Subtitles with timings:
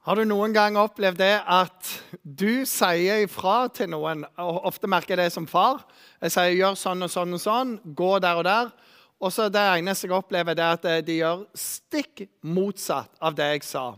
[0.00, 1.88] Har du noen gang opplevd det at
[2.24, 5.82] du sier ifra til noen og Ofte merker jeg det som far.
[6.24, 8.72] Jeg sier 'gjør sånn og sånn og sånn', 'gå der og der'.
[9.20, 13.44] Og så det eneste jeg opplever, det er at de gjør stikk motsatt av det
[13.44, 13.94] jeg sa.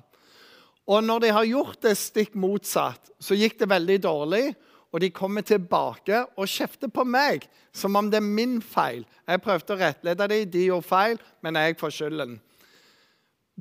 [0.89, 4.57] Og når de har gjort det stikk motsatt, så gikk det veldig dårlig.
[4.93, 9.07] Og de kommer tilbake og kjefter på meg som om det er min feil.
[9.29, 12.41] Jeg prøvde å rettlede dem, de gjorde feil, men jeg får skylden.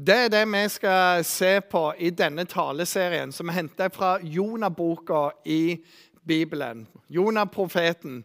[0.02, 5.20] Det er det vi skal se på i denne taleserien, som er henta fra Jonah-boka
[5.46, 5.78] i
[6.26, 6.88] Bibelen.
[7.10, 8.24] Jonah-profeten.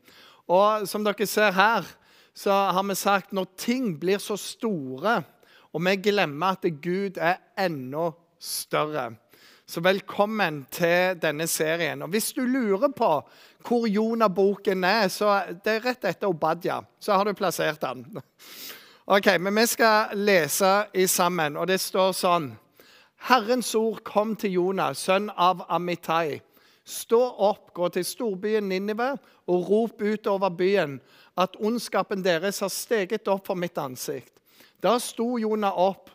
[0.49, 1.85] Og som dere ser her,
[2.33, 5.19] så har vi sagt når ting blir så store,
[5.75, 8.09] og vi glemmer at Gud er enda
[8.41, 9.11] større.
[9.69, 12.03] Så velkommen til denne serien.
[12.03, 13.11] Og Hvis du lurer på
[13.69, 16.81] hvor Jonah-boken er, så det er rett etter Obadja.
[17.01, 18.07] Så har du plassert den.
[19.09, 22.49] Ok, men Vi skal lese i sammen, og det står sånn
[23.29, 26.41] Herrens ord kom til Jonah, sønn av Amitai.
[26.83, 29.13] Stå opp, gå til storbyen Ninive
[29.47, 30.99] og rop ut over byen
[31.39, 34.33] at ondskapen deres har steget opp for mitt ansikt.
[34.83, 36.11] Da sto Jonah opp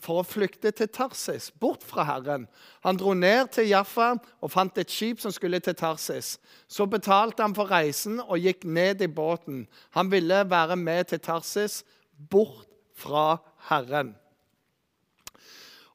[0.00, 2.48] for å flykte til Tarsis, bort fra Herren.
[2.88, 6.38] Han dro ned til Jaffa og fant et skip som skulle til Tarsis.
[6.72, 9.66] Så betalte han for reisen og gikk ned i båten.
[9.92, 11.82] Han ville være med til Tarsis,
[12.30, 13.40] bort fra
[13.70, 14.14] Herren.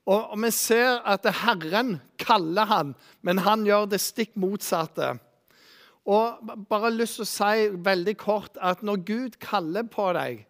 [0.05, 5.15] Og, Vi ser at Herren kaller han, men han gjør det stikk motsatte.
[6.05, 10.45] Og bare lyst til å si veldig kort at Når Gud kaller på deg,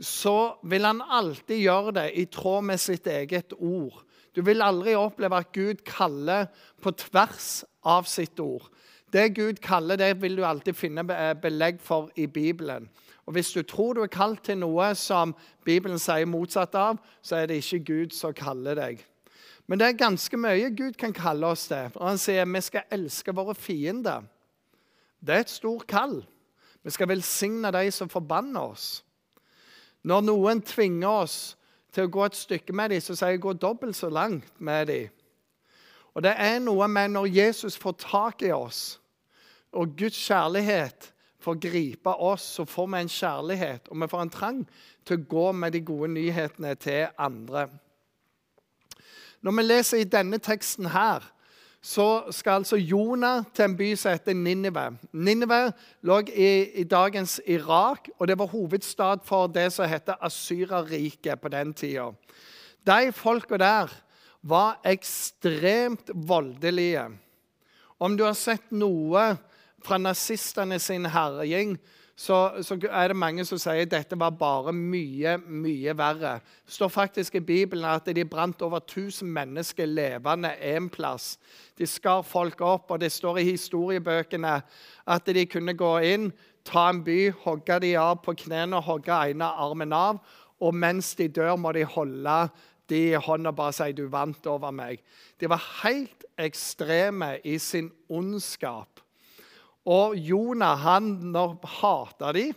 [0.00, 4.04] så vil han alltid gjøre det i tråd med sitt eget ord.
[4.32, 6.46] Du vil aldri oppleve at Gud kaller
[6.80, 8.68] på tvers av sitt ord.
[9.12, 11.02] Det Gud kaller, det vil du alltid finne
[11.42, 12.88] belegg for i Bibelen.
[13.28, 15.34] Og Hvis du tror du er kalt til noe som
[15.64, 19.02] Bibelen sier motsatt av, så er det ikke Gud som kaller deg.
[19.68, 21.90] Men det er ganske mye Gud kan kalle oss til.
[22.00, 24.24] Og Han sier vi skal elske våre fiender.
[25.20, 26.22] Det er et stort kall.
[26.82, 29.04] Vi skal velsigne de som forbanner oss.
[30.02, 31.58] Når noen tvinger oss
[31.92, 34.88] til å gå et stykke med dem, så sier jeg gå dobbelt så langt med
[34.88, 35.12] dem.
[36.16, 38.96] Og det er noe med når Jesus får tak i oss,
[39.72, 41.12] og Guds kjærlighet
[41.48, 44.62] får gripe oss, så får vi en kjærlighet, og vi får en trang
[45.08, 47.68] til å gå med de gode nyhetene til andre.
[49.40, 51.24] Når vi leser i denne teksten her,
[51.80, 54.88] så skal altså Jonah til en by som heter Ninive.
[55.14, 55.60] Ninive
[56.02, 56.50] lå i,
[56.82, 62.10] i, dagens Irak, og det var hovedstad for det som heter Asyrerriket på den tida.
[62.86, 63.94] De folka der
[64.42, 67.06] var ekstremt voldelige.
[67.98, 69.36] Om du har sett noe
[69.84, 71.76] fra nazistene sin herjing,
[72.18, 76.40] så, så, er det mange som sier at dette var bare mye, mye verre.
[76.66, 81.36] Det står faktisk i Bibelen at de brant over 1000 mennesker levende en plass.
[81.78, 84.56] De skar folk opp, og det står i historiebøkene
[85.06, 86.32] at de kunne gå inn,
[86.66, 90.18] ta en by, hogge de av på knærne og hogge ene armen av.
[90.58, 92.40] Og mens de dør, må de holde
[92.90, 94.98] de i hånda bare si 'du vant over meg'.
[95.40, 99.00] De var helt ekstreme i sin ondskap.
[99.88, 101.14] Og Jonah han
[101.80, 102.50] hata de,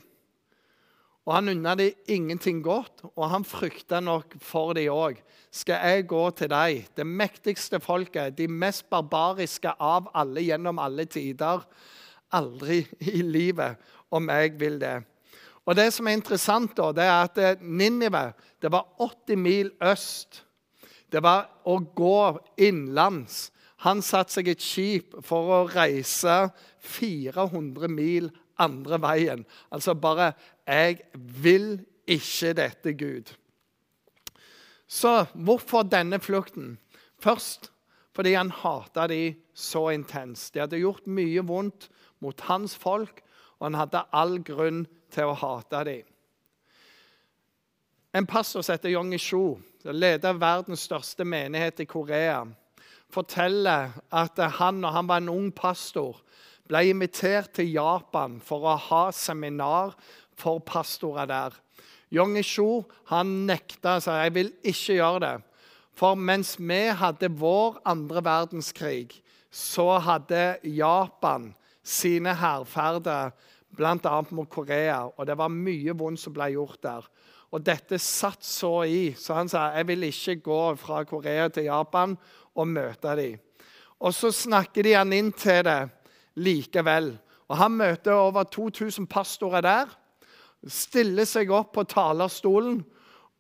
[1.22, 3.06] og han unna de ingenting godt.
[3.14, 5.20] Og han frykta nok for de òg.
[5.52, 11.06] Skal jeg gå til deg, det mektigste folket, de mest barbariske av alle gjennom alle
[11.06, 11.64] tider?
[12.34, 12.82] Aldri
[13.14, 13.78] i livet,
[14.12, 15.02] om jeg vil det.
[15.66, 18.32] Og Det som er interessant, da, det er at eh, Ninive
[18.62, 20.42] det var 80 mil øst.
[21.12, 23.52] Det var å gå innenlands.
[23.82, 26.52] Han satte seg et skip for å reise
[26.86, 28.30] 400 mil
[28.62, 29.46] andre veien.
[29.72, 30.34] Altså bare
[30.68, 33.36] 'Jeg vil ikke dette, Gud'.
[34.88, 36.78] Så hvorfor denne flukten?
[37.18, 37.72] Først
[38.14, 40.54] fordi han hata de så intenst.
[40.54, 43.22] De hadde gjort mye vondt mot hans folk,
[43.60, 46.04] og han hadde all grunn til å hate dem.
[48.14, 52.44] En pastor som heter Yong Isho, leder verdens største menighet i Korea
[53.12, 56.22] forteller at han, når han var en ung pastor,
[56.72, 59.96] ble invitert til Japan for å ha seminar
[60.40, 61.56] for pastorer der.
[62.12, 65.36] Yong Isho han nekta og sa jeg vil ikke gjøre det.
[65.96, 69.20] For mens vi hadde vår andre verdenskrig,
[69.52, 71.52] så hadde Japan
[71.84, 73.34] sine hærferder
[73.76, 74.22] bl.a.
[74.32, 75.04] mot Korea.
[75.18, 77.08] Og det var mye vondt som ble gjort der.
[77.52, 81.68] Og dette satt så i, så han sa jeg vil ikke gå fra Korea til
[81.68, 82.16] Japan
[82.56, 83.40] og møte dem.
[84.02, 85.82] Og så snakker de han inn til det
[86.42, 87.14] likevel.
[87.52, 89.92] Og Han møter over 2000 pastorer der,
[90.68, 92.82] stiller seg opp på talerstolen,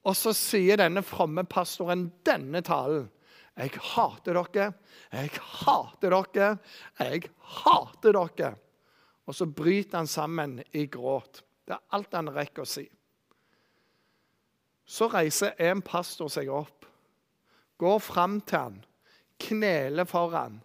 [0.02, 3.10] og så sier denne fromme pastoren denne talen.
[3.58, 4.74] 'Jeg hater dere.
[5.12, 6.58] Jeg hater dere.
[7.00, 8.56] Jeg hater dere.'
[9.28, 11.44] Og så bryter han sammen i gråt.
[11.68, 12.88] Det er alt han rekker å si.
[14.86, 16.86] Så reiser en pastor seg opp,
[17.78, 18.80] går fram til han,
[19.42, 20.60] kneler for han,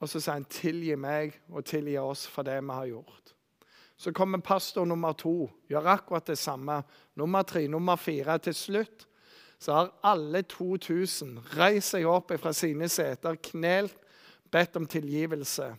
[0.00, 3.34] og så sier han 'tilgi meg og tilgi oss for det vi har gjort'.
[3.96, 6.82] Så kommer pastor nummer to, gjør akkurat det samme.
[7.14, 8.38] Nummer tre, nummer fire.
[8.38, 9.06] Til slutt
[9.58, 13.96] så har alle 2000 reist seg opp fra sine seter, knelt,
[14.50, 15.76] bedt om tilgivelse.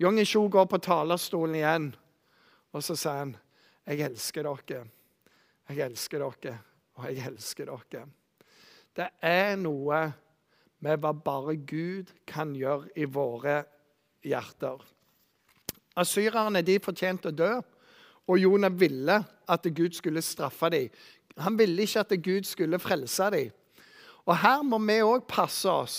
[0.00, 1.94] Yong Ishu går på talerstolen igjen,
[2.72, 3.36] og så sier han,
[3.86, 4.86] 'Jeg elsker dere.
[5.68, 6.58] Jeg elsker dere,
[6.94, 8.06] og jeg elsker dere.'
[8.96, 10.12] Det er noe
[10.84, 13.62] med hva bare Gud kan gjøre i våre
[14.26, 14.82] hjerter.
[15.96, 17.52] Asyrerne de fortjente å dø,
[18.26, 20.90] og Jonah ville at Gud skulle straffe dem.
[21.38, 23.52] Han ville ikke at Gud skulle frelse dem.
[24.26, 25.98] Og Her må vi òg passe oss.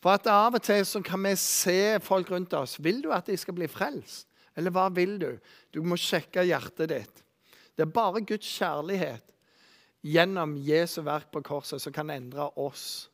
[0.00, 2.78] For at Av og til så kan vi se folk rundt oss.
[2.80, 4.26] Vil du at de skal bli frelst?
[4.56, 5.30] Eller hva vil du?
[5.74, 7.22] Du må sjekke hjertet ditt.
[7.74, 9.24] Det er bare Guds kjærlighet
[10.04, 13.08] gjennom Jesu verk på korset som kan endre oss.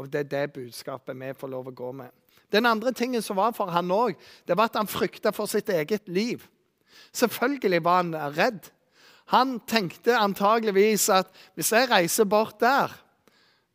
[0.00, 2.10] Og det er det budskapet vi får lov å gå med.
[2.50, 4.16] Den andre tingen som var for han òg,
[4.48, 6.42] var at han frykta for sitt eget liv.
[7.14, 8.72] Selvfølgelig var han redd.
[9.30, 12.90] Han tenkte antageligvis at hvis jeg reiser bort der,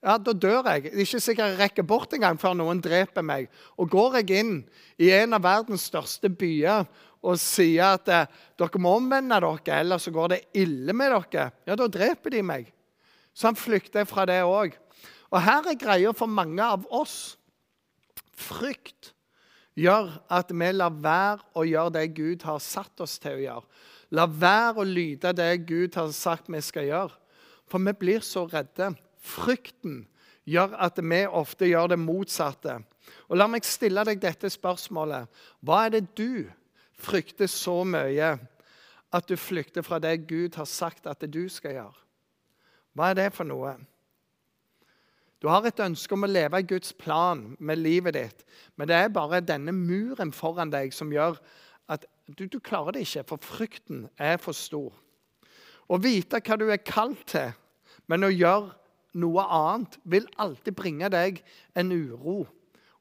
[0.06, 0.83] ja, da dør jeg.
[0.83, 3.48] Det er ikke sikkert jeg rekker bort engang før noen dreper meg.
[3.80, 4.56] Og går jeg inn
[5.01, 6.86] i en av verdens største byer
[7.25, 8.28] og sier at eh,
[8.60, 12.44] dere må omvende dere, eller så går det ille med dere, ja, da dreper de
[12.45, 12.68] meg.
[13.33, 14.75] Så han flykter fra det òg.
[15.31, 17.36] Og her er greia for mange av oss.
[18.36, 19.13] Frykt
[19.75, 23.69] gjør at vi lar være å gjøre det Gud har satt oss til å gjøre.
[24.16, 27.16] La være å lyde det Gud har sagt vi skal gjøre.
[27.68, 28.94] For vi blir så redde.
[29.25, 30.04] Frykten
[30.45, 32.78] gjør at vi ofte gjør det motsatte.
[33.30, 35.28] Og La meg stille deg dette spørsmålet.
[35.66, 36.45] Hva er det du
[37.01, 38.36] frykter så mye
[39.16, 42.01] at du flykter fra det Gud har sagt at du skal gjøre?
[42.95, 43.75] Hva er det for noe?
[45.45, 48.39] Du har et ønske om å leve i Guds plan med livet ditt,
[48.81, 51.38] men det er bare denne muren foran deg som gjør
[51.94, 54.89] at du, du klarer det ikke, for frykten er for stor.
[55.86, 57.53] Å vite hva du er kalt til,
[58.09, 58.74] men å gjøre
[59.21, 61.44] noe annet, vil alltid bringe deg
[61.77, 62.39] en uro.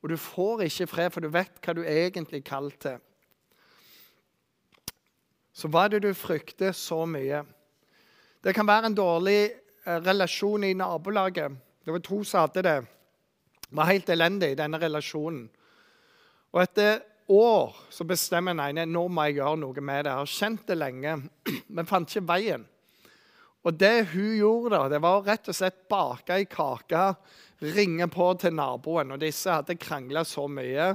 [0.05, 3.01] Og du får ikke fred, for du vet hva du egentlig er kalt til.
[5.57, 7.41] Så hva er det du frykter så mye?
[8.45, 11.64] Det kan være en dårlig eh, relasjon i nabolaget.
[11.85, 12.79] Det var to som hadde det.
[13.69, 15.49] Det var helt elendig, denne relasjonen.
[16.55, 20.13] Og etter år så bestemmer den ene nå må jeg gjøre noe med det.
[20.13, 21.17] Jeg har kjent det lenge,
[21.77, 22.65] men fant ikke veien.
[23.65, 27.05] Og det hun gjorde, da, det var rett og slett bake ei kake,
[27.75, 29.13] ringe på til naboen.
[29.17, 30.89] Og disse hadde krangla så mye.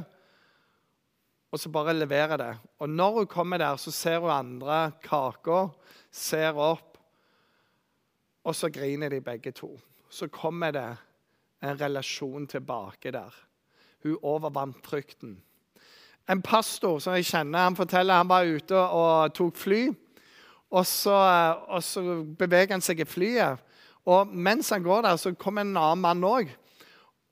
[1.50, 2.52] Og så bare levere det.
[2.82, 5.68] Og når hun kommer der, så ser hun andre kaka,
[6.14, 6.98] ser opp,
[8.46, 9.76] og så griner de begge to
[10.10, 10.90] så kommer det
[11.64, 13.36] en relasjon tilbake der.
[14.04, 15.38] Hun overvant frykten.
[16.30, 19.82] En pastor som jeg kjenner, han forteller han var ute og tok fly.
[20.70, 21.16] Og så,
[21.68, 22.04] og så
[22.38, 23.62] beveger han seg i flyet.
[24.10, 26.52] Og mens han går der, så kommer en annen mann òg.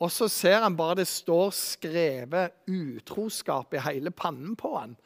[0.01, 4.97] Og så ser han bare det står skrevet utroskap i hele pannen på han.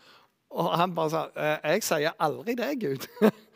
[0.51, 3.07] Og han bare sa «Eh, 'Jeg sier aldri det, Gud'.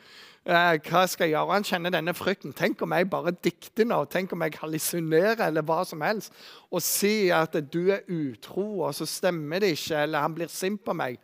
[0.45, 1.55] Eh, hva skal jeg gjøre?
[1.57, 2.51] Han kjenner denne frykten.
[2.53, 6.35] Tenk om jeg bare dikter nå, tenk om jeg hallusinerer eller hva som helst,
[6.69, 10.83] og sier at du er utro, og så stemmer det ikke, eller han blir sint
[10.85, 11.17] på meg.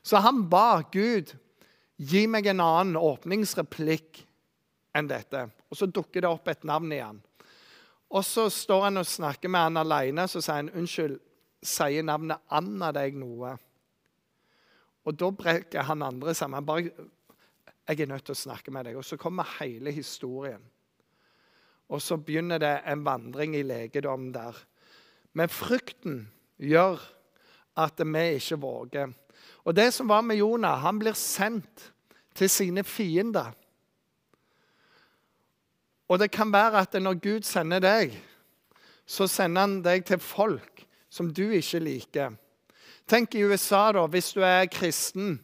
[0.00, 1.34] Så han ba Gud
[2.00, 4.24] gi meg en annen åpningsreplikk
[4.96, 5.44] enn dette.
[5.68, 7.20] Og så dukker det opp et navn igjen.
[8.12, 11.20] Og så står han og snakker med han alene, så sier han unnskyld,
[11.60, 13.52] sier navnet Anna deg noe?
[15.04, 16.62] Og da brekker han andre sammen.
[16.62, 17.10] Han bare
[17.88, 18.96] jeg er nødt til å snakke med deg.
[18.98, 20.62] Og så kommer hele historien.
[21.92, 24.56] Og så begynner det en vandring i legedom der.
[25.36, 26.24] Men frykten
[26.62, 27.00] gjør
[27.76, 29.12] at vi ikke våger.
[29.64, 31.92] Og det som var med Jonah, han blir sendt
[32.34, 33.52] til sine fiender.
[36.08, 38.16] Og det kan være at når Gud sender deg,
[39.06, 42.36] så sender han deg til folk som du ikke liker.
[43.08, 45.40] Tenk i USA, da, hvis du er kristen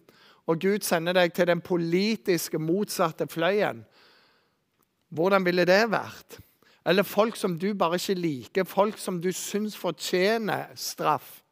[0.48, 3.84] og Gud sender deg til den politiske motsatte fløyen,
[5.08, 6.38] hvordan ville det vært?
[6.88, 11.42] Eller folk som du bare ikke liker, folk som du syns fortjener straff.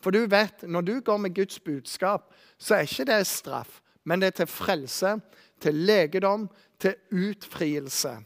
[0.00, 4.20] For du vet, når du går med Guds budskap, så er ikke det straff, men
[4.20, 5.14] det er til frelse,
[5.60, 6.48] til legedom,
[6.80, 8.18] til utfrielse.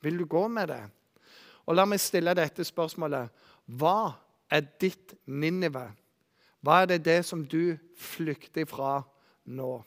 [0.00, 0.82] Vil du gå med det?
[1.68, 3.28] Og la meg stille dette spørsmålet.
[3.68, 4.14] Hva
[4.48, 5.90] er ditt Ninive?
[6.64, 9.02] Hva er det det som du flykter fra
[9.50, 9.80] nå?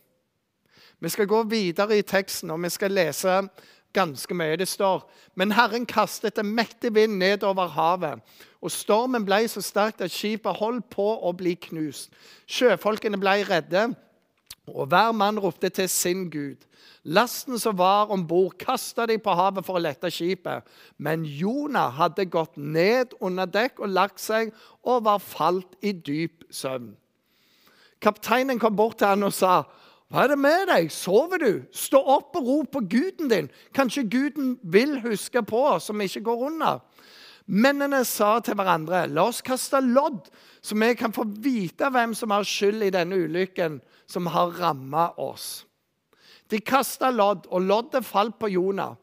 [1.04, 3.42] Vi skal gå videre i teksten, og vi skal lese
[3.94, 4.58] ganske mye.
[4.58, 5.04] Det står
[5.36, 8.22] Men Herren kastet en mektig vind nedover havet,
[8.62, 12.14] og stormen ble så sterk at skipet holdt på å bli knust.
[12.48, 13.90] Sjøfolkene ble redde,
[14.68, 16.62] og hver mann ropte til sin gud.
[17.04, 20.64] Lasten som var om bord, kasta de på havet for å lette skipet.
[20.98, 24.54] Men Jonah hadde gått ned under dekk og lagt seg
[24.88, 26.94] og var falt i dyp søvn.
[28.04, 29.64] Kapteinen kom bort til han og sa,
[30.12, 30.92] 'Hva er det med deg?
[30.92, 31.64] Sover du?
[31.72, 36.22] Stå opp og rop på guden din.' 'Kanskje guden vil huske på oss som ikke
[36.22, 36.82] går under.'
[37.48, 40.30] Mennene sa til hverandre, 'La oss kaste lodd,
[40.62, 45.10] så vi kan få vite hvem som har skyld i denne ulykken som har ramma
[45.18, 45.66] oss.'
[46.52, 48.96] De kasta lodd, og loddet falt på Jonah.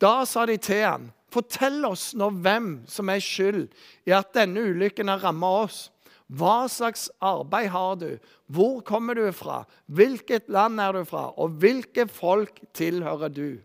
[0.00, 3.68] Da sa de til ham, 'Fortell oss nå hvem som er skyld
[4.06, 5.90] i at denne ulykken har ramma oss.'
[6.26, 8.18] Hva slags arbeid har du?
[8.50, 9.62] Hvor kommer du fra?
[9.86, 11.28] Hvilket land er du fra?
[11.38, 13.58] Og hvilke folk tilhører du?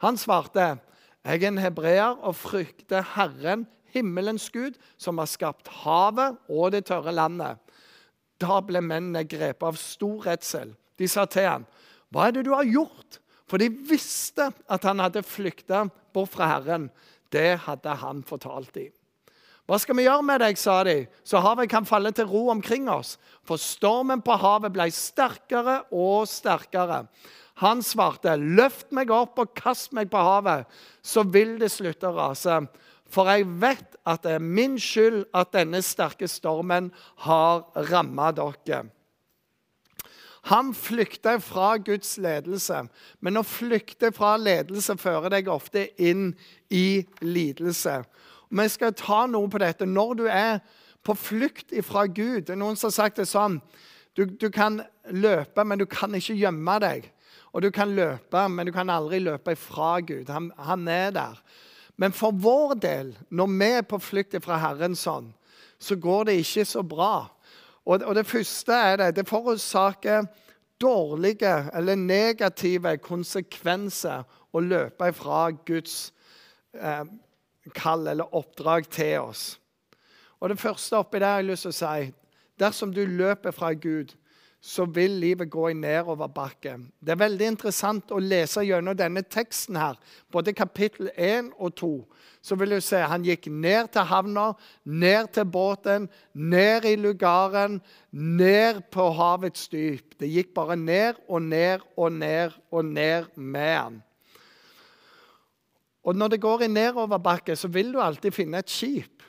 [0.00, 0.78] Han svarte,
[1.24, 6.86] jeg er en hebreer og frykter Herren, himmelens Gud, som har skapt havet og det
[6.88, 7.60] tørre landet.
[8.40, 10.74] Da ble mennene grepet av stor redsel.
[10.98, 11.66] De sa til ham,
[12.10, 16.46] 'Hva er det du har gjort?' For de visste at han hadde flykta bort fra
[16.48, 16.90] Herren.
[17.30, 18.92] Det hadde han fortalt dem.
[19.64, 22.88] Hva skal vi gjøre med deg, sa de, så havet kan falle til ro omkring
[22.92, 23.16] oss.
[23.48, 27.06] For stormen på havet ble sterkere og sterkere.
[27.62, 30.66] Han svarte, 'Løft meg opp og kast meg på havet,
[31.02, 32.66] så vil det slutte å rase.'
[33.14, 36.88] For jeg vet at det er min skyld at denne sterke stormen
[37.22, 38.88] har ramma dere.
[40.50, 42.82] Han flykter fra Guds ledelse,
[43.20, 46.32] men å flykte fra ledelse fører deg ofte inn
[46.68, 48.02] i lidelse.
[48.54, 49.86] Vi skal ta noe på dette.
[49.86, 50.60] Når du er
[51.04, 53.60] på flukt ifra Gud Det er noen som har sagt det sånn
[54.14, 54.78] du, du kan
[55.10, 57.08] løpe, men du kan ikke gjemme deg.
[57.50, 60.30] Og du kan løpe, men du kan aldri løpe ifra Gud.
[60.30, 61.40] Han, han, er der.
[61.98, 65.32] Men for vår del, når vi er på flukt ifra Herren sånn,
[65.82, 67.26] så går det ikke så bra.
[67.82, 70.28] Og, og det første er det det forårsaker
[70.78, 74.22] dårlige eller negative konsekvenser
[74.54, 76.12] å løpe ifra Guds
[76.78, 77.02] eh,
[77.72, 79.60] kall eller oppdrag til oss.
[80.40, 82.12] Og Det første oppi der jeg lyst til å si
[82.60, 84.12] dersom du løper fra Gud,
[84.64, 86.78] så vil livet gå i nedoverbakke.
[87.00, 89.98] Det er veldig interessant å lese gjennom denne teksten her,
[90.32, 91.90] både kapittel 1 og 2.
[92.40, 94.46] Så vil du se han gikk ned til havna,
[94.84, 97.76] ned til båten, ned i lugaren,
[98.12, 100.16] ned på havets dyp.
[100.20, 104.02] Det gikk bare ned og ned og ned og ned med han.
[106.04, 109.22] Og når det går i nedoverbakke, så vil du alltid finne et skip.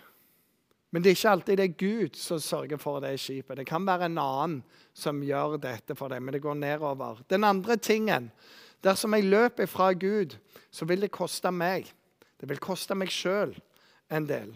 [0.91, 3.57] Men det er ikke alltid det er Gud som sørger for det skipet.
[3.59, 4.59] Det kan være en annen
[4.95, 7.23] som gjør dette for deg, men det går nedover.
[7.31, 8.31] Den andre tingen
[8.85, 10.35] Dersom jeg løper fra Gud,
[10.69, 11.87] så vil det koste meg.
[12.37, 13.55] Det vil koste meg sjøl
[14.13, 14.51] en del.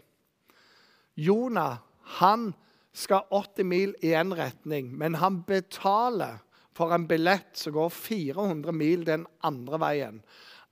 [1.18, 1.80] Jonah
[2.20, 2.52] han
[2.94, 6.44] skal 80 mil i én retning, men han betaler
[6.78, 10.22] for en billett som går 400 mil den andre veien.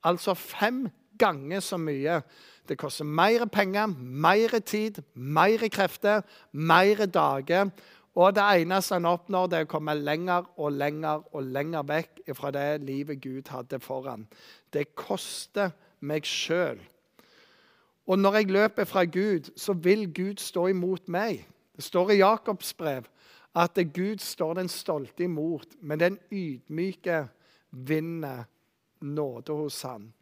[0.06, 0.86] Altså fem
[1.18, 2.22] ganger så mye
[2.68, 6.20] det koster mer penger, mer tid, mer krefter,
[6.52, 7.70] mer dager.
[8.14, 12.20] Og det eneste han oppnår, det er å komme lenger og lenger og lenger vekk
[12.36, 14.26] fra det livet Gud hadde foran.
[14.72, 16.80] Det koster meg sjøl.
[18.08, 21.46] Og når jeg løper fra Gud, så vil Gud stå imot meg.
[21.76, 23.08] Det står i Jakobs brev
[23.56, 27.26] at Gud står den stolte imot, men den ydmyke
[27.70, 28.44] vinner
[29.00, 30.12] nåde hos han.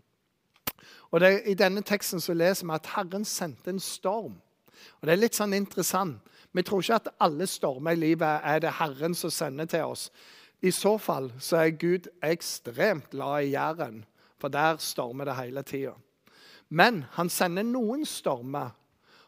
[1.11, 4.41] Og det, I denne teksten så leser vi at Herren sendte en storm.
[5.01, 6.21] Og Det er litt sånn interessant.
[6.53, 10.11] Vi tror ikke at alle stormer i livet er det Herren som sender til oss.
[10.63, 14.05] I så fall så er Gud ekstremt glad i Jæren,
[14.41, 15.93] for der stormer det hele tida.
[16.69, 18.73] Men han sender noen stormer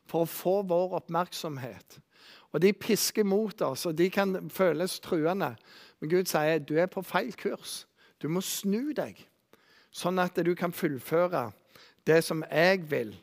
[0.08, 2.00] for å få vår oppmerksomhet.
[2.52, 5.54] Og De pisker mot oss, og de kan føles truende.
[6.00, 7.86] Men Gud sier du er på feil kurs.
[8.22, 9.20] Du må snu deg,
[9.94, 11.48] sånn at du kan fullføre
[12.08, 13.14] det som jeg vil.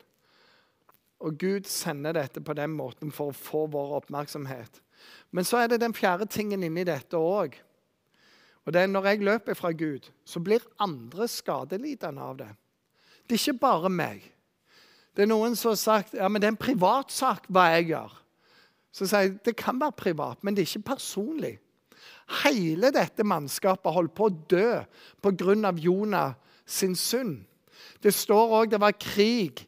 [1.24, 4.82] Og Gud sender dette på den måten for å få vår oppmerksomhet.
[5.30, 7.56] Men så er det den fjerde tingen inni dette òg.
[8.66, 12.48] Og det er når jeg løper fra Gud, så blir andre skadelidende av det.
[13.26, 14.24] Det er ikke bare meg.
[15.16, 18.16] Det er noen som har sagt ja, men det er en privatsak hva jeg gjør.
[18.92, 21.56] Så sier jeg det kan være privat, men det er ikke personlig.
[22.42, 24.68] Hele dette mannskapet holdt på å dø
[25.22, 25.72] pga.
[25.78, 26.34] Jonah
[26.66, 27.44] sin synd.
[28.02, 29.66] Det står òg det var krig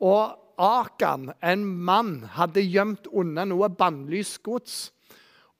[0.00, 4.90] Og Akan, en mann, hadde gjemt unna noe bannlyst gods.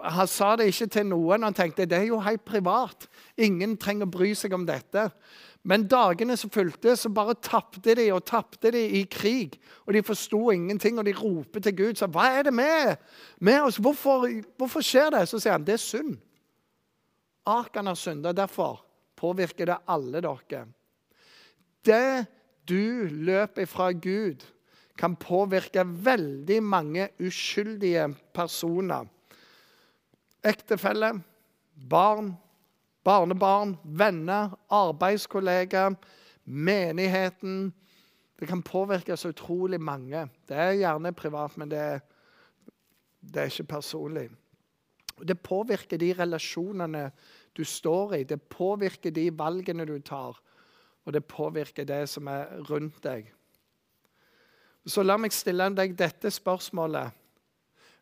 [0.00, 1.47] Han sa det ikke til noen.
[1.47, 3.06] Han tenkte det er jo helt privat.
[3.40, 5.06] Ingen trenger å bry seg om dette.
[5.64, 9.59] Men dagene som fulgte, så bare tapte de og tapte de i krig.
[9.87, 11.94] Og de forsto ingenting, og de roper til Gud.
[11.97, 12.97] Så, 'Hva er det med,
[13.40, 13.76] med oss?
[13.76, 16.16] Hvorfor, hvorfor, skjer det?' Så sier han, 'Det er synd'.
[17.47, 18.32] Akan har synda.
[18.32, 18.85] Derfor
[19.16, 20.66] påvirker det alle dere.
[21.87, 22.27] Det
[22.69, 24.45] du løper fra Gud,
[25.01, 28.05] kan påvirke veldig mange uskyldige
[28.37, 29.07] personer.
[30.45, 31.15] Ektefelle,
[31.89, 32.35] barn,
[33.05, 35.97] barnebarn, venner, arbeidskollegaer,
[36.45, 37.73] menigheten.
[38.41, 40.27] Det kan påvirke så utrolig mange.
[40.49, 42.05] Det er gjerne privat, men det er,
[43.21, 44.29] det er ikke personlig.
[45.21, 47.11] Det påvirker de relasjonene
[47.57, 48.25] du står i.
[48.25, 50.37] Det påvirker de valgene du tar.
[51.04, 53.30] Og det påvirker det som er rundt deg.
[54.87, 57.12] Så la meg stille deg dette spørsmålet.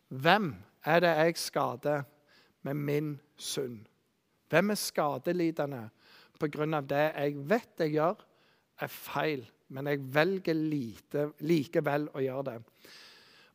[0.09, 0.53] Hvem
[0.87, 2.03] er det jeg skader
[2.65, 3.83] med min synd?
[4.49, 5.83] Hvem er skadelidende
[6.39, 6.81] pga.
[6.81, 8.15] det jeg vet jeg gjør,
[8.79, 12.57] er feil, men jeg velger lite, likevel å gjøre det?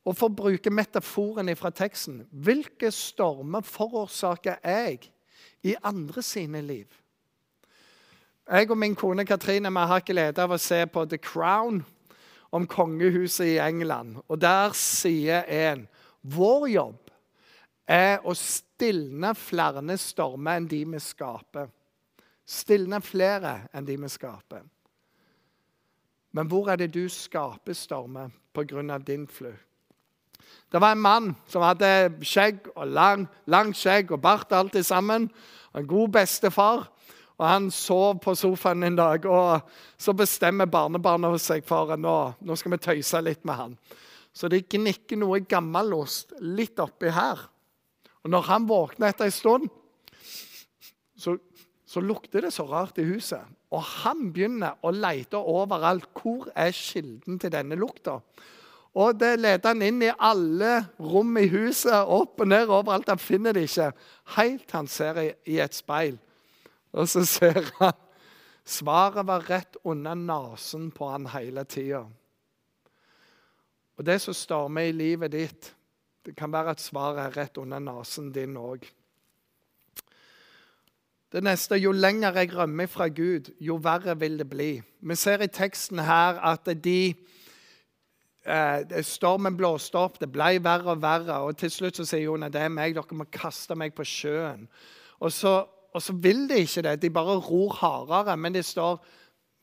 [0.05, 5.09] Og For å bruke metaforen fra teksten hvilke stormer forårsaker jeg
[5.65, 6.87] i andre sine liv?
[8.45, 11.79] Jeg og min kone Katrine vi har ikke glede av å se på The Crown
[12.53, 14.19] om kongehuset i England.
[14.29, 15.87] Og Der sier en
[16.21, 17.11] vår jobb
[17.89, 21.71] er å stilne flere stormer enn de vi skaper.
[22.45, 24.61] Stilne flere enn de vi skaper.
[26.33, 28.99] Men hvor er det du skaper stormer pga.
[28.99, 29.53] din flu?
[30.71, 35.31] Det var en mann som hadde skjegg og lang, langt skjegg og bart alt sammen.
[35.75, 36.91] En god bestefar.
[37.39, 42.17] Og Han sov på sofaen en dag, og så bestemmer barnebarnet seg for at nå,
[42.41, 43.79] nå skal vi tøyse litt med han.
[44.35, 47.43] Så de gnikker noe gammelost litt oppi her.
[48.25, 49.69] Og når han våkner etter en stund,
[51.15, 51.37] så,
[51.87, 53.43] så, lukter det så rart i huset.
[53.75, 56.09] Og han begynner å lete overalt.
[56.19, 58.19] Hvor er kilden til denne lukta?
[58.95, 63.11] Og det leder han inn i alle rom i huset, opp og ned overalt.
[63.11, 63.91] Han finner det ikke,
[64.37, 66.19] helt han ser i, i et speil.
[66.95, 68.01] Og så ser han
[68.65, 72.07] Svaret var rett under nesen på han hele tida.
[73.99, 75.69] Og det som stormer i livet ditt,
[76.25, 78.87] det kan være at svaret er rett under nesen din òg.
[81.35, 84.71] Det neste jo lenger jeg rømmer fra Gud, jo verre vil det bli.
[84.81, 87.13] Vi ser i teksten her at de
[88.47, 91.41] eh, Stormen blåste opp, det ble verre og verre.
[91.45, 94.69] Og til slutt så sier Jonah det er meg, dere må kaste meg på sjøen.
[95.21, 95.59] Og så
[95.95, 97.03] og så vil de ikke det.
[97.03, 98.37] De bare ror hardere.
[98.37, 98.99] Men det står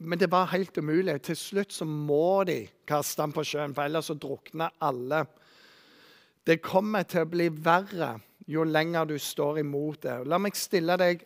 [0.02, 1.22] men det var helt umulig.
[1.22, 5.26] Til slutt så må de kaste den på sjøen, for ellers så drukner alle.
[6.48, 8.16] Det kommer til å bli verre
[8.50, 10.16] jo lenger du står imot det.
[10.26, 11.22] La meg stille deg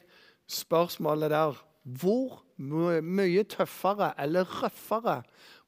[0.52, 1.62] spørsmålet der.
[1.86, 5.22] Hvor mye tøffere eller røffere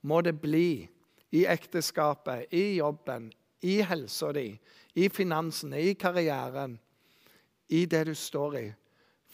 [0.04, 0.88] må det bli
[1.32, 3.30] i ekteskapet, i jobben,
[3.62, 4.50] i helsa di,
[4.95, 6.78] i finansene, i karrieren,
[7.69, 8.67] i det du står i?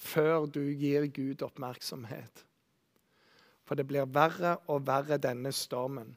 [0.04, 2.44] Før du gir Gud oppmerksomhet.
[3.64, 6.12] For det blir verre og verre, denne stormen.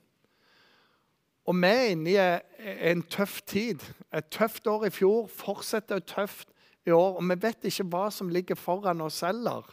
[1.46, 3.82] Og vi er inne i en tøff tid.
[4.10, 6.50] Et tøft år i fjor fortsetter tøft
[6.86, 7.20] i år.
[7.20, 9.68] Og vi vet ikke hva som ligger foran oss heller.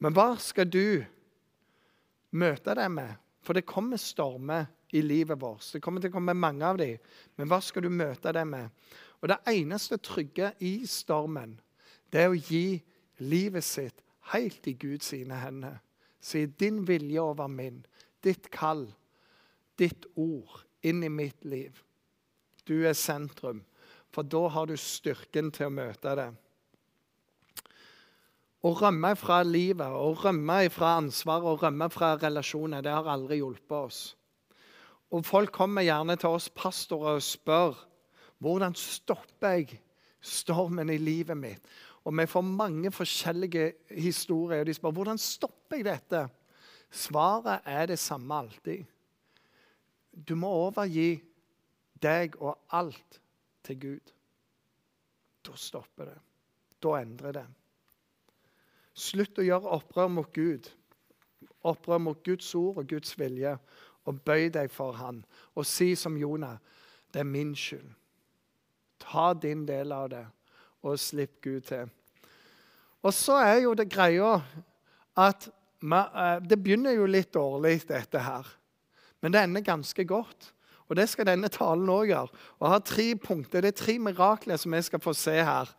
[0.00, 1.04] Men hva skal du
[2.32, 3.20] møte det med?
[3.44, 5.68] For det kommer stormer i livet vårt.
[5.74, 6.96] Det kommer til å komme mange av dem.
[7.36, 8.72] Men hva skal du møte det med?
[9.20, 11.58] Og det eneste trygge i stormen,
[12.12, 12.80] det er å gi
[13.18, 15.80] livet sitt helt i Guds sine hender.
[16.24, 17.82] Sier din vilje over min,
[18.24, 18.86] ditt kall,
[19.78, 21.82] ditt ord inn i mitt liv.
[22.64, 23.64] Du er sentrum,
[24.12, 26.30] for da har du styrken til å møte det.
[28.64, 33.42] Å rømme fra livet, å rømme fra ansvaret og rømme fra relasjoner, det har aldri
[33.42, 34.04] hjulpet oss.
[35.12, 37.76] Og Folk kommer gjerne til oss pastorer og spør
[38.42, 39.82] hvordan stopper jeg
[40.24, 41.60] stormen i livet mitt.
[42.04, 44.60] Og vi får mange forskjellige historier.
[44.60, 46.26] og De spør hvordan stopper jeg dette.
[46.90, 48.84] Svaret er det samme alltid.
[50.28, 51.22] Du må overgi
[52.02, 53.20] deg og alt
[53.64, 54.12] til Gud.
[55.44, 56.18] Da stopper det.
[56.82, 57.46] Da endrer det.
[58.94, 60.68] Slutt å gjøre opprør mot Gud.
[61.64, 63.56] Opprør mot Guds ord og Guds vilje.
[64.04, 65.24] Og bøy deg for Han.
[65.56, 66.60] Og si som Jonah,
[67.12, 67.88] det er min skyld.
[69.00, 70.26] Ta din del av det
[70.84, 71.88] og slipp Gud til.
[73.04, 74.36] Og så er jo det greia
[75.20, 78.48] at eh, det begynner jo litt dårlig, dette her.
[79.20, 80.50] Men det ender ganske godt.
[80.88, 82.42] Og det skal denne talen òg gjøre.
[82.58, 83.64] Og jeg har tre punkter.
[83.64, 85.70] Det er tre mirakler som jeg skal få se her.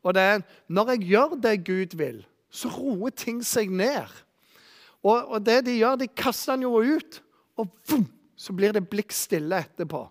[0.00, 4.08] Og det er når jeg gjør det Gud vil, så roer ting seg ned.
[5.04, 7.20] Og, og det de gjør, de kaster den jo ut,
[7.60, 10.02] og vum, så blir det blikk stille etterpå.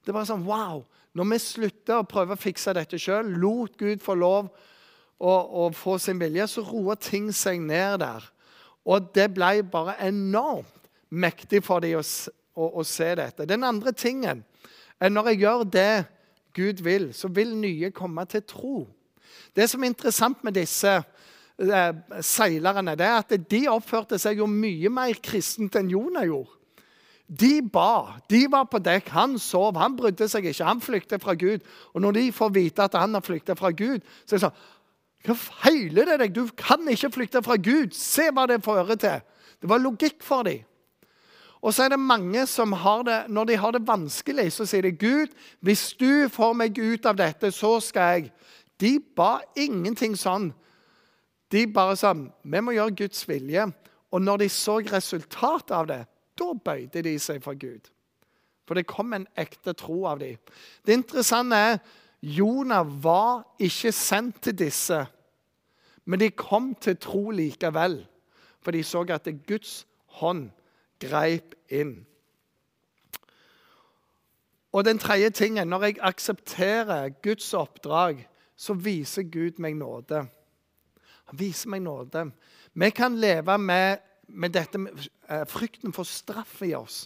[0.00, 0.82] Det er bare sånn wow.
[1.16, 4.50] Når vi slutta å prøve å fikse dette sjøl, lot Gud få lov
[5.18, 8.28] å, å få sin vilje, så roa ting seg ned der.
[8.86, 10.78] Og det ble bare enormt
[11.10, 12.04] mektig for dem å,
[12.54, 13.48] å, å se dette.
[13.48, 14.44] Den andre tingen
[15.00, 15.92] er når jeg gjør det
[16.54, 18.76] Gud vil, så vil nye komme til tro.
[19.54, 21.92] Det som er interessant med disse eh,
[22.22, 26.59] seilerne, det er at de oppførte seg jo mye mer kristent enn Jonah gjorde.
[27.30, 28.18] De ba.
[28.30, 29.12] De var på dekk.
[29.14, 29.78] Han sov.
[29.78, 30.66] Han brydde seg ikke.
[30.66, 31.62] Han flyktet fra Gud.
[31.94, 34.68] Og når de får vite at han har flyktet fra Gud, så er det sånn
[35.20, 36.34] Hva feiler det deg?
[36.34, 37.94] Du kan ikke flykte fra Gud.
[37.94, 39.20] Se hva det fører til.
[39.60, 40.64] Det var logikk for dem.
[41.60, 44.82] Og så er det mange som har det, når de har det vanskelig, så sier
[44.82, 45.28] de, 'Gud,
[45.60, 48.30] hvis du får meg ut av dette, så skal jeg.'
[48.80, 50.54] De ba ingenting sånn.
[51.52, 53.72] De bare sa, 'Vi må gjøre Guds vilje.'
[54.10, 56.06] Og når de så resultatet av det,
[56.40, 57.90] da bøyde de seg for Gud.
[58.68, 60.38] For det kom en ekte tro av dem.
[60.86, 61.78] Det interessante er
[62.22, 65.06] Jonah var ikke sendt til disse,
[66.04, 68.00] men de kom til tro likevel.
[68.60, 69.86] For de så at det Guds
[70.20, 70.50] hånd
[71.00, 72.04] greip inn.
[74.72, 80.26] Og den tredje tingen, når jeg aksepterer Guds oppdrag, så viser Gud meg nåde.
[81.24, 82.28] Han viser meg nåde.
[82.74, 83.98] Vi kan leve med
[84.32, 84.80] med dette
[85.28, 87.04] eh, frykten for straff i oss.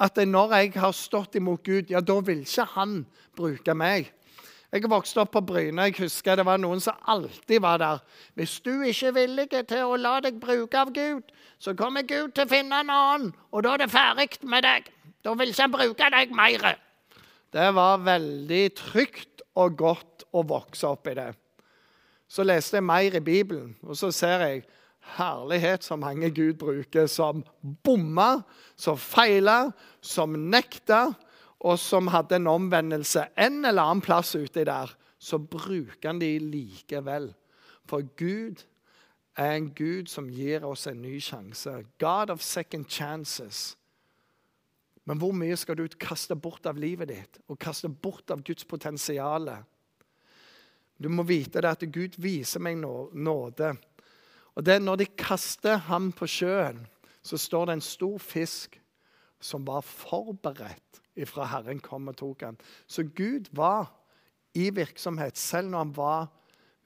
[0.00, 3.02] At når jeg har stått imot Gud, ja, da vil ikke han
[3.36, 4.10] bruke meg.
[4.72, 5.84] Jeg vokste opp på Bryne.
[5.90, 7.98] Jeg husker det var noen som alltid var der.
[8.34, 11.28] Hvis du ikke er villig til å la deg bruke av Gud,
[11.60, 14.88] så kommer Gud til å finne en annen, og da er det ferdig med deg.
[15.22, 16.64] Da vil ikke han bruke deg mer.
[17.52, 21.28] Det var veldig trygt og godt å vokse opp i det.
[22.32, 24.64] Så leste jeg mer i Bibelen, og så ser jeg
[25.16, 27.44] herlighet som mange Gud bruker, som
[27.84, 28.42] bomma,
[28.76, 31.12] som feila, som nekta,
[31.62, 36.34] og som hadde en omvendelse en eller annen plass uti der, så bruker han de
[36.42, 37.30] likevel.
[37.86, 38.64] For Gud
[39.38, 41.84] er en Gud som gir oss en ny sjanse.
[42.02, 43.76] God of second chances.
[45.04, 48.64] Men hvor mye skal du kaste bort av livet ditt og kaste bort av Guds
[48.64, 49.48] potensial?
[50.98, 53.72] Du må vite det at Gud viser meg nåde.
[54.54, 56.86] Og det, Når de kaster ham på sjøen,
[57.22, 58.80] så står det en stor fisk
[59.40, 62.56] som var forberedt ifra Herren kom og tok ham.
[62.86, 63.92] Så Gud var
[64.54, 66.26] i virksomhet selv når han var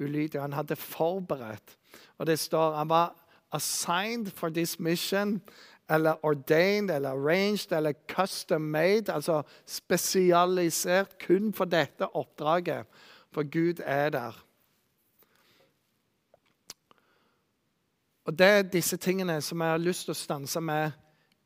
[0.00, 0.40] ulydig.
[0.40, 1.76] Han hadde forberedt.
[2.18, 3.14] Og det står han var
[3.52, 5.40] assigned for this mission,
[5.90, 9.12] eller ordained, eller arranged, eller custom made.
[9.12, 12.86] Altså spesialisert kun for dette oppdraget.
[13.32, 14.45] For Gud er der.
[18.26, 20.90] Og Det er disse tingene som jeg har lyst til å stanse med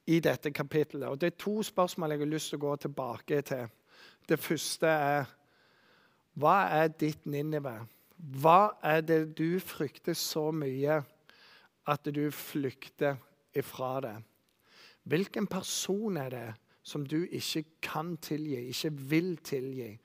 [0.09, 1.09] i dette kapittelet.
[1.09, 3.67] Og Det er to spørsmål jeg har lyst til å gå tilbake til.
[4.29, 5.25] Det første er
[6.41, 7.87] Hva er ditt Ninive?
[8.17, 11.03] Hva er det du frykter så mye
[11.87, 13.17] at du flykter
[13.53, 14.17] ifra det?
[15.05, 16.49] Hvilken person er det
[16.83, 19.99] som du ikke kan tilgi, ikke vil tilgi?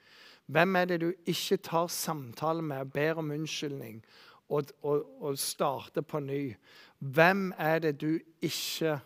[0.45, 4.03] Hvem er det du ikke tar samtale med og ber om unnskyldning
[4.49, 6.55] og, og, og starte på ny.
[6.99, 8.99] Hvem er det du ikke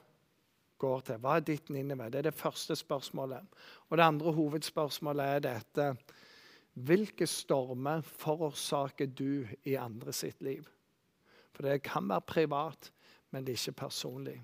[0.80, 1.20] går til?
[1.24, 2.10] Hva er ditt Ninive?
[2.12, 3.48] Det er det første spørsmålet.
[3.90, 5.90] Og det andre hovedspørsmålet er dette.
[6.74, 10.68] Hvilke stormer forårsaker du i andre sitt liv?
[11.54, 12.92] For det kan være privat,
[13.32, 14.38] men det er ikke personlig.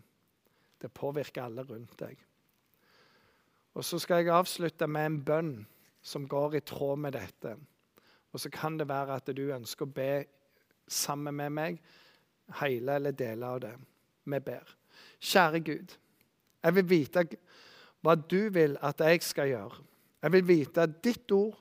[0.81, 2.17] Det påvirker alle rundt deg.
[3.75, 5.55] Og Så skal jeg avslutte med en bønn
[6.01, 7.55] som går i tråd med dette.
[8.31, 10.25] Og så kan det være at du ønsker å be
[10.87, 11.77] sammen med meg,
[12.61, 13.73] hele eller deler av det.
[14.25, 14.75] Vi ber.
[15.19, 15.93] Kjære Gud,
[16.63, 17.25] jeg vil vite
[18.05, 19.83] hva du vil at jeg skal gjøre.
[20.21, 21.57] Jeg vil vite ditt ord,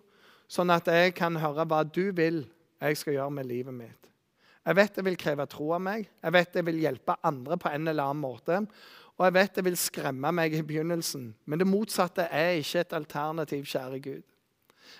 [0.48, 2.44] sånn at jeg kan høre hva du vil
[2.84, 4.10] jeg skal gjøre med livet mitt.
[4.64, 7.68] Jeg vet det vil kreve tro av meg, jeg vet det vil hjelpe andre på
[7.68, 8.60] en eller annen måte.
[9.14, 12.96] Og jeg vet det vil skremme meg i begynnelsen, men det motsatte er ikke et
[12.96, 14.24] alternativ, kjære Gud.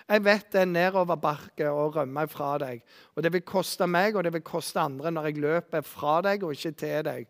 [0.09, 2.83] Jeg vet det er nedoverbakke å rømme fra deg.
[3.15, 6.45] Og det vil koste meg og det vil koste andre når jeg løper fra deg
[6.45, 7.29] og ikke til deg.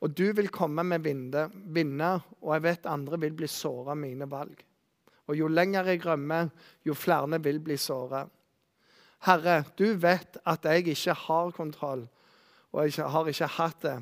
[0.00, 4.28] Og du vil komme med vinner, og jeg vet andre vil bli såra av mine
[4.30, 4.60] valg.
[5.28, 6.52] Og jo lenger jeg rømmer,
[6.86, 8.22] jo flere vil bli såra.
[9.26, 12.06] Herre, du vet at jeg ikke har kontroll,
[12.72, 13.96] og jeg har ikke hatt det.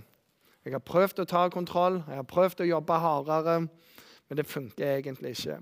[0.66, 3.56] Jeg har prøvd å ta kontroll, jeg har prøvd å jobbe hardere,
[4.28, 5.60] men det funker egentlig ikke.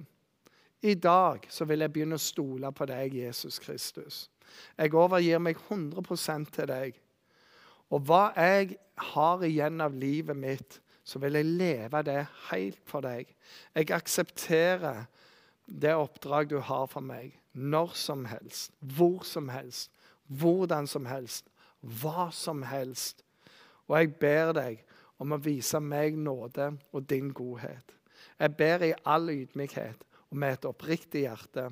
[0.85, 4.27] I dag så vil jeg begynne å stole på deg, Jesus Kristus.
[4.77, 6.99] Jeg overgir meg 100% til deg.
[7.89, 8.77] Og hva jeg
[9.15, 12.21] har igjen av livet mitt, så vil jeg leve det
[12.51, 13.33] helt for deg.
[13.73, 15.07] Jeg aksepterer
[15.65, 17.33] det oppdrag du har for meg.
[17.53, 19.89] Når som helst, hvor som helst,
[20.29, 21.49] hvordan som helst,
[21.81, 23.25] hva som helst.
[23.89, 24.85] Og jeg ber deg
[25.17, 27.95] om å vise meg nåde og din godhet.
[28.37, 31.69] Jeg ber i all ydmykhet og med et oppriktig hjerte.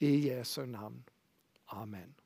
[0.00, 1.04] I Jesu navn.
[1.76, 2.21] Amen.